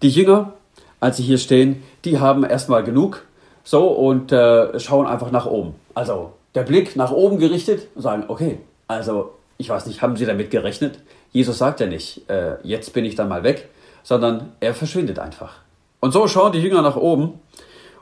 [0.01, 0.53] Die Jünger,
[0.99, 3.25] als sie hier stehen, die haben erstmal genug
[3.63, 5.75] so und äh, schauen einfach nach oben.
[5.93, 10.25] Also der Blick nach oben gerichtet und sagen, okay, also ich weiß nicht, haben sie
[10.25, 10.99] damit gerechnet?
[11.31, 13.69] Jesus sagt ja nicht, äh, jetzt bin ich dann mal weg,
[14.03, 15.57] sondern er verschwindet einfach.
[15.99, 17.39] Und so schauen die Jünger nach oben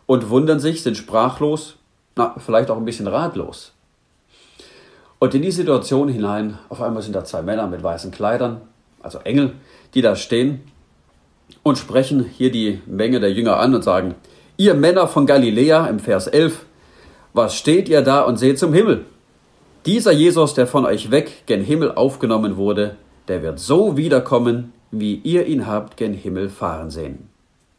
[0.05, 1.75] und wundern sich, sind sprachlos,
[2.15, 3.73] na, vielleicht auch ein bisschen ratlos.
[5.19, 8.61] Und in die Situation hinein, auf einmal sind da zwei Männer mit weißen Kleidern,
[9.01, 9.51] also Engel,
[9.93, 10.61] die da stehen
[11.61, 14.15] und sprechen hier die Menge der Jünger an und sagen,
[14.55, 16.65] ihr Männer von Galiläa im Vers 11,
[17.33, 19.05] was steht ihr da und seht zum Himmel?
[19.85, 22.95] Dieser Jesus, der von euch weg gen Himmel aufgenommen wurde,
[23.27, 27.29] der wird so wiederkommen, wie ihr ihn habt gen Himmel fahren sehen.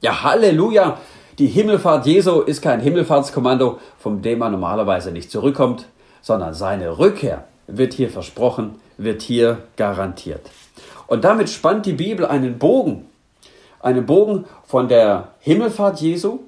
[0.02, 0.98] Ja, Halleluja!
[1.38, 5.86] Die Himmelfahrt Jesu ist kein Himmelfahrtskommando, von dem man normalerweise nicht zurückkommt,
[6.22, 10.50] sondern seine Rückkehr wird hier versprochen, wird hier garantiert.
[11.06, 13.06] Und damit spannt die Bibel einen Bogen,
[13.80, 16.40] einen Bogen von der Himmelfahrt Jesu,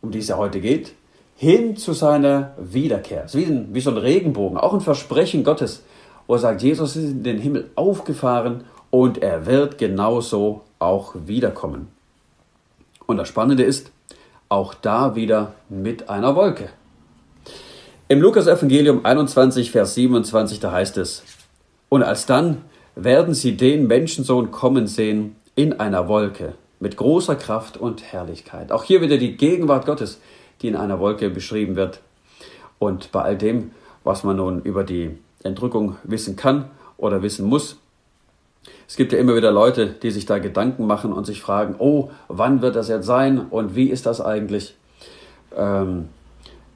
[0.00, 0.94] um die es ja heute geht,
[1.36, 3.24] hin zu seiner Wiederkehr.
[3.24, 5.82] Es ist wie, wie so ein Regenbogen, auch ein Versprechen Gottes,
[6.26, 11.88] wo er sagt, Jesus ist in den Himmel aufgefahren und er wird genauso auch wiederkommen.
[13.06, 13.90] Und das Spannende ist,
[14.48, 16.68] auch da wieder mit einer Wolke.
[18.12, 21.22] Im Lukas-Evangelium 21, Vers 27, da heißt es,
[21.88, 22.58] und alsdann
[22.94, 28.70] werden sie den Menschensohn kommen sehen in einer Wolke mit großer Kraft und Herrlichkeit.
[28.70, 30.20] Auch hier wieder die Gegenwart Gottes,
[30.60, 32.00] die in einer Wolke beschrieben wird.
[32.78, 33.70] Und bei all dem,
[34.04, 36.66] was man nun über die Entrückung wissen kann
[36.98, 37.78] oder wissen muss,
[38.86, 42.10] es gibt ja immer wieder Leute, die sich da Gedanken machen und sich fragen, oh,
[42.28, 44.74] wann wird das jetzt sein und wie ist das eigentlich?
[45.56, 46.10] Ähm,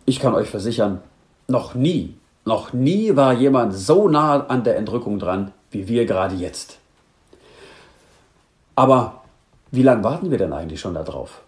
[0.06, 1.02] ich kann euch versichern,
[1.48, 6.34] noch nie, noch nie war jemand so nah an der Entrückung dran, wie wir gerade
[6.34, 6.78] jetzt.
[8.74, 9.22] Aber
[9.70, 11.42] wie lange warten wir denn eigentlich schon darauf?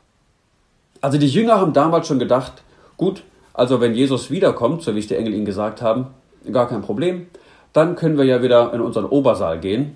[1.01, 2.63] Also die Jünger haben damals schon gedacht,
[2.97, 3.23] gut,
[3.55, 6.09] also wenn Jesus wiederkommt, so wie es die Engel ihnen gesagt haben,
[6.53, 7.27] gar kein Problem,
[7.73, 9.95] dann können wir ja wieder in unseren Obersaal gehen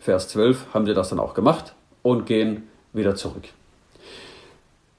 [0.00, 3.44] Vers 12 haben sie das dann auch gemacht und gehen wieder zurück.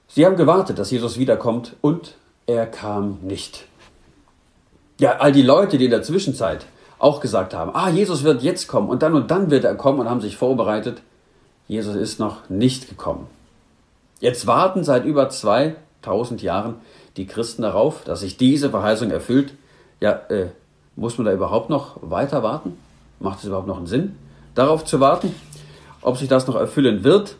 [0.06, 2.14] Sie haben gewartet, dass Jesus wiederkommt und
[2.46, 3.66] er kam nicht.
[5.02, 6.64] Ja, all die Leute, die in der Zwischenzeit
[6.98, 9.98] auch gesagt haben, ah, Jesus wird jetzt kommen und dann und dann wird er kommen
[9.98, 11.02] und haben sich vorbereitet,
[11.66, 13.26] Jesus ist noch nicht gekommen.
[14.20, 16.76] Jetzt warten seit über 2000 Jahren
[17.16, 19.54] die Christen darauf, dass sich diese Verheißung erfüllt.
[20.00, 20.50] Ja, äh,
[20.94, 22.78] muss man da überhaupt noch weiter warten?
[23.18, 24.16] Macht es überhaupt noch einen Sinn?
[24.54, 25.34] darauf zu warten,
[26.00, 27.36] ob sich das noch erfüllen wird.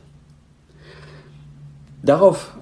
[2.03, 2.57] Darauf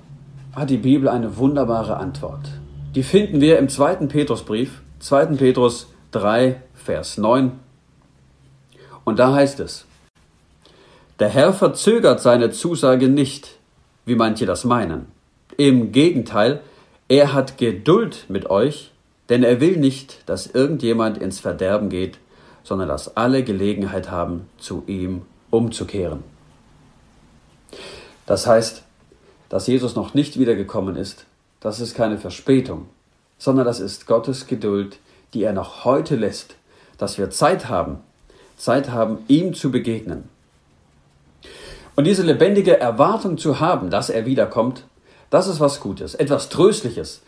[0.55, 2.49] hat die Bibel eine wunderbare Antwort.
[2.95, 5.37] Die finden wir im zweiten Petrusbrief, 2.
[5.37, 7.53] Petrus 3, Vers 9.
[9.05, 9.87] Und da heißt es,
[11.19, 13.57] der Herr verzögert seine Zusage nicht,
[14.05, 15.07] wie manche das meinen.
[15.57, 16.61] Im Gegenteil,
[17.09, 18.91] er hat Geduld mit euch,
[19.31, 22.19] denn er will nicht, dass irgendjemand ins Verderben geht,
[22.63, 26.23] sondern dass alle Gelegenheit haben, zu ihm umzukehren.
[28.27, 28.83] Das heißt,
[29.49, 31.25] dass Jesus noch nicht wiedergekommen ist,
[31.61, 32.87] das ist keine Verspätung,
[33.41, 34.99] sondern das ist Gottes Geduld,
[35.35, 36.55] die er noch heute lässt,
[36.99, 37.99] dass wir Zeit haben,
[38.57, 40.29] Zeit haben, ihm zu begegnen.
[41.97, 44.85] Und diese lebendige Erwartung zu haben, dass er wiederkommt,
[45.31, 47.23] das ist was Gutes, etwas Tröstliches.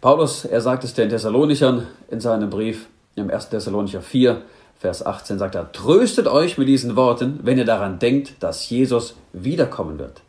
[0.00, 3.50] Paulus, er sagt es den Thessalonichern in seinem Brief, im 1.
[3.50, 4.42] Thessalonicher 4,
[4.80, 9.14] Vers 18 sagt er, tröstet euch mit diesen Worten, wenn ihr daran denkt, dass Jesus
[9.32, 10.20] wiederkommen wird.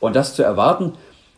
[0.00, 0.94] Und das zu erwarten,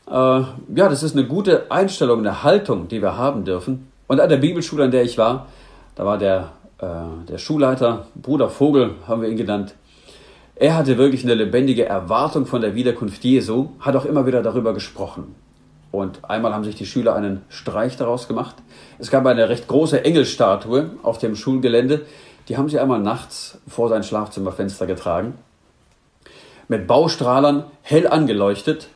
[0.07, 3.89] äh, ja, das ist eine gute Einstellung, eine Haltung, die wir haben dürfen.
[4.07, 5.47] Und an der Bibelschule, an der ich war,
[5.95, 9.75] da war der, äh, der Schulleiter, Bruder Vogel, haben wir ihn genannt.
[10.55, 14.75] Er hatte wirklich eine lebendige Erwartung von der Wiederkunft Jesu, hat auch immer wieder darüber
[14.75, 15.35] gesprochen.
[15.91, 18.57] Und einmal haben sich die Schüler einen Streich daraus gemacht.
[18.99, 22.03] Es gab eine recht große Engelstatue auf dem Schulgelände.
[22.49, 25.35] Die haben sie einmal nachts vor sein Schlafzimmerfenster getragen.
[26.69, 28.89] Mit Baustrahlern hell angeleuchtet.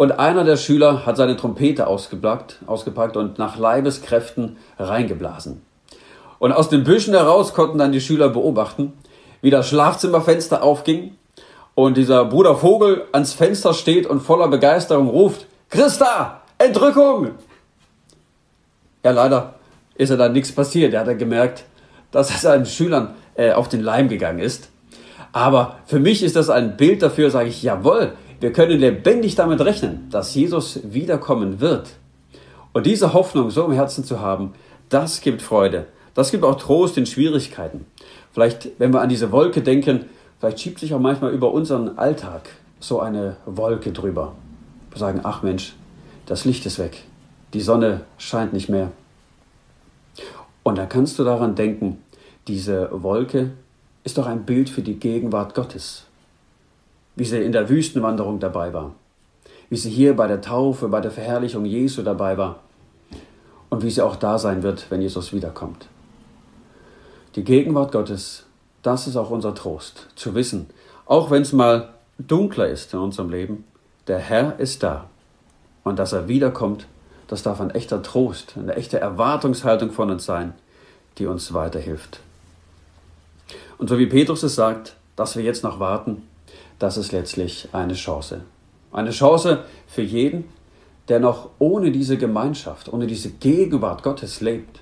[0.00, 2.56] Und einer der Schüler hat seine Trompete ausgepackt,
[3.16, 5.60] und nach Leibeskräften reingeblasen.
[6.38, 8.94] Und aus den Büschen heraus konnten dann die Schüler beobachten,
[9.42, 11.18] wie das Schlafzimmerfenster aufging
[11.74, 17.32] und dieser Bruder Vogel ans Fenster steht und voller Begeisterung ruft, Christa, Entrückung!
[19.04, 19.56] Ja, leider
[19.96, 20.94] ist er dann nichts passiert.
[20.94, 21.64] Er hat gemerkt,
[22.10, 24.70] dass er seinen Schülern äh, auf den Leim gegangen ist.
[25.32, 29.60] Aber für mich ist das ein Bild dafür, sage ich, jawohl, wir können lebendig damit
[29.60, 31.90] rechnen, dass Jesus wiederkommen wird.
[32.72, 34.54] Und diese Hoffnung so im Herzen zu haben,
[34.88, 35.86] das gibt Freude.
[36.14, 37.86] Das gibt auch Trost in Schwierigkeiten.
[38.32, 40.06] Vielleicht, wenn wir an diese Wolke denken,
[40.38, 42.48] vielleicht schiebt sich auch manchmal über unseren Alltag
[42.80, 44.34] so eine Wolke drüber.
[44.90, 45.74] Wir sagen, ach Mensch,
[46.26, 47.04] das Licht ist weg,
[47.52, 48.90] die Sonne scheint nicht mehr.
[50.62, 51.98] Und dann kannst du daran denken,
[52.48, 53.50] diese Wolke
[54.04, 56.06] ist doch ein Bild für die Gegenwart Gottes,
[57.20, 58.94] wie sie in der Wüstenwanderung dabei war,
[59.68, 62.60] wie sie hier bei der Taufe, bei der Verherrlichung Jesu dabei war
[63.68, 65.88] und wie sie auch da sein wird, wenn Jesus wiederkommt.
[67.36, 68.46] Die Gegenwart Gottes,
[68.82, 70.70] das ist auch unser Trost, zu wissen,
[71.04, 73.64] auch wenn es mal dunkler ist in unserem Leben,
[74.06, 75.10] der Herr ist da.
[75.84, 76.86] Und dass er wiederkommt,
[77.28, 80.54] das darf ein echter Trost, eine echte Erwartungshaltung von uns sein,
[81.18, 82.20] die uns weiterhilft.
[83.76, 86.22] Und so wie Petrus es sagt, dass wir jetzt noch warten,
[86.80, 88.40] das ist letztlich eine Chance.
[88.90, 90.44] Eine Chance für jeden,
[91.08, 94.80] der noch ohne diese Gemeinschaft, ohne diese Gegenwart Gottes lebt.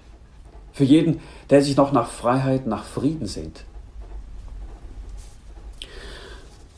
[0.72, 3.64] Für jeden, der sich noch nach Freiheit, nach Frieden sehnt.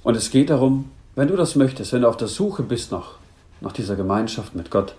[0.02, 3.16] Und es geht darum, wenn du das möchtest, wenn du auf der Suche bist noch
[3.60, 4.94] nach dieser Gemeinschaft mit Gott,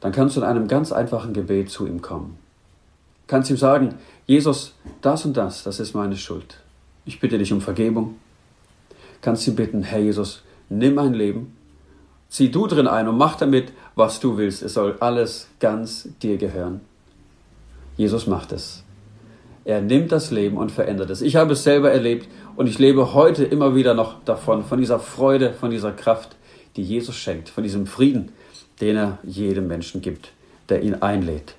[0.00, 2.38] dann kannst du in einem ganz einfachen Gebet zu ihm kommen.
[3.26, 6.60] Kannst ihm sagen, Jesus, das und das, das ist meine Schuld.
[7.04, 8.14] Ich bitte dich um Vergebung.
[9.20, 11.56] Kannst ihm bitten, Herr Jesus, nimm mein Leben,
[12.28, 14.62] zieh du drin ein und mach damit, was du willst.
[14.62, 16.80] Es soll alles ganz dir gehören.
[17.96, 18.84] Jesus macht es.
[19.64, 21.20] Er nimmt das Leben und verändert es.
[21.20, 24.98] Ich habe es selber erlebt und ich lebe heute immer wieder noch davon, von dieser
[24.98, 26.36] Freude, von dieser Kraft,
[26.76, 28.32] die Jesus schenkt, von diesem Frieden,
[28.80, 30.32] den er jedem Menschen gibt,
[30.68, 31.54] der ihn einlädt.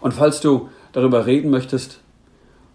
[0.00, 2.00] Und falls du darüber reden möchtest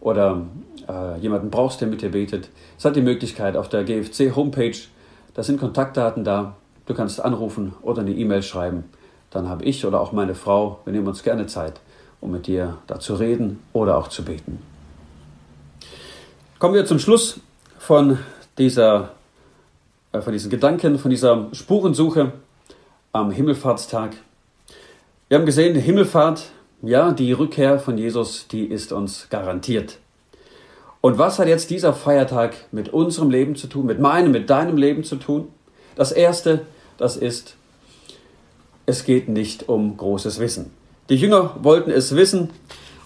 [0.02, 0.46] oder
[0.90, 4.78] äh, jemanden brauchst, der mit dir betet, es hat die Möglichkeit auf der GFC-Homepage,
[5.34, 6.56] da sind Kontaktdaten da.
[6.86, 8.86] Du kannst anrufen oder eine E-Mail schreiben.
[9.30, 11.80] Dann habe ich oder auch meine Frau, wir nehmen uns gerne Zeit,
[12.20, 14.60] um mit dir da zu reden oder auch zu beten.
[16.58, 17.40] Kommen wir zum Schluss
[17.78, 18.18] von,
[18.58, 19.12] dieser,
[20.12, 22.34] äh, von diesen Gedanken, von dieser Spurensuche
[23.12, 24.16] am Himmelfahrtstag.
[25.30, 26.50] Wir haben gesehen, die Himmelfahrt,
[26.82, 30.00] ja, die Rückkehr von Jesus, die ist uns garantiert.
[31.02, 34.76] Und was hat jetzt dieser Feiertag mit unserem Leben zu tun, mit meinem, mit deinem
[34.76, 35.48] Leben zu tun?
[35.96, 36.66] Das Erste,
[36.98, 37.56] das ist,
[38.86, 40.74] es geht nicht um großes Wissen.
[41.10, 42.50] Die Jünger wollten es wissen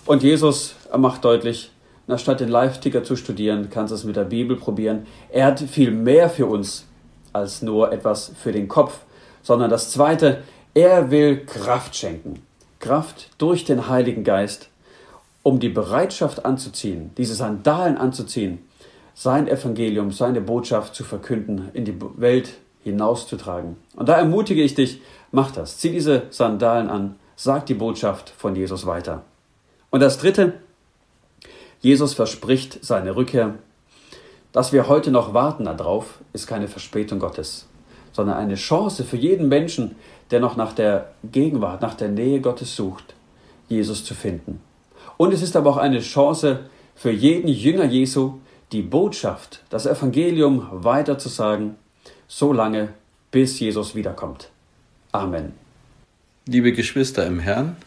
[0.05, 1.71] und Jesus macht deutlich,
[2.07, 5.05] na, statt den Live-Ticker zu studieren, kannst du es mit der Bibel probieren.
[5.29, 6.85] Er hat viel mehr für uns
[7.31, 8.99] als nur etwas für den Kopf,
[9.41, 10.43] sondern das Zweite,
[10.73, 12.41] er will Kraft schenken.
[12.79, 14.69] Kraft durch den Heiligen Geist,
[15.43, 18.59] um die Bereitschaft anzuziehen, diese Sandalen anzuziehen,
[19.13, 23.77] sein Evangelium, seine Botschaft zu verkünden, in die Welt hinauszutragen.
[23.95, 25.77] Und da ermutige ich dich, mach das.
[25.77, 29.23] Zieh diese Sandalen an, sag die Botschaft von Jesus weiter.
[29.89, 30.53] Und das Dritte,
[31.81, 33.55] Jesus verspricht seine Rückkehr.
[34.53, 37.67] Dass wir heute noch warten darauf, ist keine Verspätung Gottes,
[38.11, 39.95] sondern eine Chance für jeden Menschen,
[40.31, 43.15] der noch nach der Gegenwart, nach der Nähe Gottes sucht,
[43.67, 44.61] Jesus zu finden.
[45.23, 46.65] Und es ist aber auch eine Chance
[46.95, 48.41] für jeden Jünger Jesu,
[48.73, 51.77] die Botschaft, das Evangelium weiterzusagen,
[52.27, 52.89] so lange,
[53.31, 54.49] bis Jesus wiederkommt.
[55.13, 55.53] Amen.
[56.45, 57.77] Liebe Geschwister im Herrn,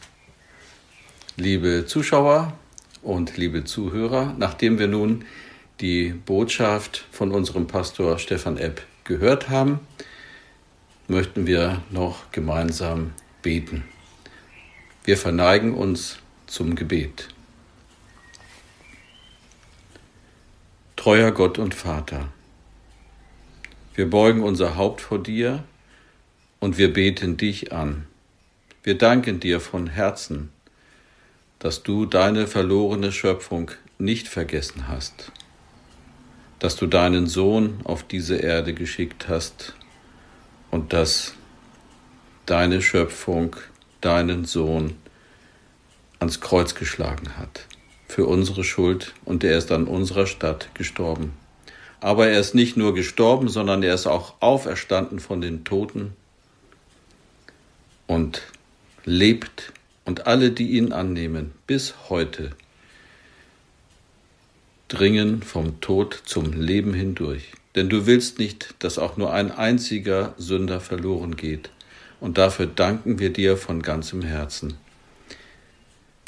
[1.36, 2.54] liebe Zuschauer
[3.02, 5.26] und liebe Zuhörer, nachdem wir nun
[5.82, 9.80] die Botschaft von unserem Pastor Stefan Epp gehört haben,
[11.06, 13.12] möchten wir noch gemeinsam
[13.42, 13.84] beten.
[15.04, 16.16] Wir verneigen uns
[16.46, 17.28] zum Gebet.
[20.96, 22.28] Treuer Gott und Vater,
[23.94, 25.64] wir beugen unser Haupt vor dir
[26.60, 28.06] und wir beten dich an.
[28.82, 30.50] Wir danken dir von Herzen,
[31.58, 35.32] dass du deine verlorene Schöpfung nicht vergessen hast,
[36.58, 39.74] dass du deinen Sohn auf diese Erde geschickt hast
[40.70, 41.34] und dass
[42.44, 43.56] deine Schöpfung
[44.00, 44.96] deinen Sohn
[46.18, 47.66] ans Kreuz geschlagen hat
[48.08, 51.32] für unsere Schuld und er ist an unserer Stadt gestorben.
[52.00, 56.14] Aber er ist nicht nur gestorben, sondern er ist auch auferstanden von den Toten
[58.06, 58.42] und
[59.04, 59.72] lebt
[60.04, 62.50] und alle, die ihn annehmen, bis heute
[64.88, 67.52] dringen vom Tod zum Leben hindurch.
[67.74, 71.70] Denn du willst nicht, dass auch nur ein einziger Sünder verloren geht.
[72.20, 74.74] Und dafür danken wir dir von ganzem Herzen.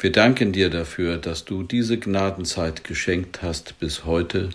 [0.01, 4.49] Wir danken dir dafür, dass du diese Gnadenzeit geschenkt hast bis heute.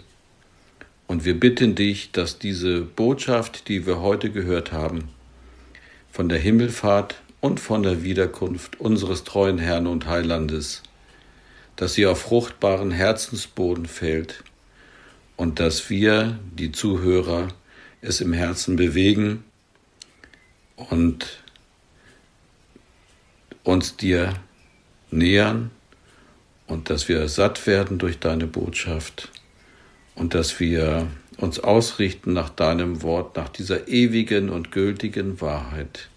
[1.07, 5.11] Und wir bitten dich, dass diese Botschaft, die wir heute gehört haben,
[6.11, 10.82] von der Himmelfahrt und von der Wiederkunft unseres treuen Herrn und Heilandes,
[11.76, 14.45] dass sie auf fruchtbaren Herzensboden fällt
[15.36, 17.49] und dass wir, die Zuhörer,
[18.01, 19.45] es im Herzen bewegen
[20.76, 21.42] und
[23.62, 24.32] uns dir
[25.14, 25.70] nähern
[26.66, 29.30] und dass wir satt werden durch deine Botschaft
[30.14, 36.08] und dass wir uns ausrichten nach deinem Wort, nach dieser ewigen und gültigen Wahrheit.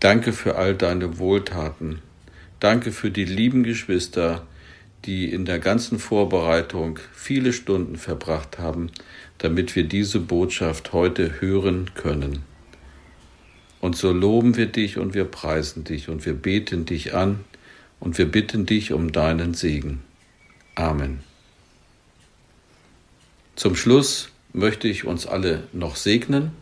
[0.00, 2.00] Danke für all deine Wohltaten.
[2.60, 4.46] Danke für die lieben Geschwister,
[5.04, 8.90] die in der ganzen Vorbereitung viele Stunden verbracht haben,
[9.38, 12.42] damit wir diese Botschaft heute hören können.
[13.80, 17.44] Und so loben wir dich und wir preisen dich und wir beten dich an
[18.00, 20.02] und wir bitten dich um deinen Segen.
[20.74, 21.20] Amen.
[23.54, 26.52] Zum Schluss möchte ich uns alle noch segnen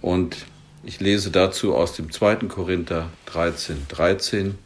[0.00, 0.46] und
[0.84, 2.36] ich lese dazu aus dem 2.
[2.48, 4.58] Korinther 13, 13.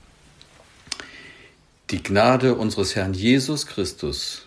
[1.91, 4.47] Die Gnade unseres Herrn Jesus Christus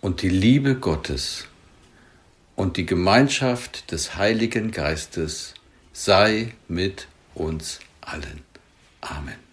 [0.00, 1.46] und die Liebe Gottes
[2.56, 5.54] und die Gemeinschaft des Heiligen Geistes
[5.98, 8.44] sei mit uns allen.
[9.00, 9.47] Amen.